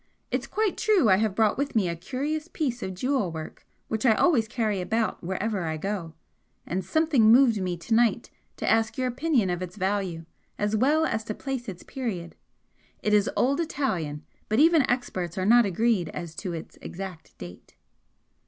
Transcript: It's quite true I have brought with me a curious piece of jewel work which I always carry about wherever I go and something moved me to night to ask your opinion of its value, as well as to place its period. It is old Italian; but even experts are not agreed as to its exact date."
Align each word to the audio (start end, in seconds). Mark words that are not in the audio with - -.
It's 0.31 0.47
quite 0.47 0.79
true 0.79 1.09
I 1.09 1.17
have 1.17 1.35
brought 1.35 1.59
with 1.59 1.75
me 1.75 1.87
a 1.87 1.95
curious 1.95 2.47
piece 2.47 2.81
of 2.81 2.95
jewel 2.95 3.31
work 3.31 3.67
which 3.87 4.03
I 4.03 4.15
always 4.15 4.47
carry 4.47 4.81
about 4.81 5.23
wherever 5.23 5.63
I 5.65 5.77
go 5.77 6.15
and 6.65 6.83
something 6.83 7.31
moved 7.31 7.61
me 7.61 7.77
to 7.77 7.93
night 7.93 8.31
to 8.57 8.67
ask 8.67 8.97
your 8.97 9.05
opinion 9.05 9.51
of 9.51 9.61
its 9.61 9.75
value, 9.75 10.25
as 10.57 10.75
well 10.75 11.05
as 11.05 11.23
to 11.25 11.35
place 11.35 11.69
its 11.69 11.83
period. 11.83 12.35
It 13.03 13.13
is 13.13 13.29
old 13.35 13.59
Italian; 13.59 14.25
but 14.49 14.57
even 14.57 14.89
experts 14.89 15.37
are 15.37 15.45
not 15.45 15.67
agreed 15.67 16.09
as 16.15 16.33
to 16.37 16.51
its 16.51 16.79
exact 16.81 17.37
date." 17.37 17.75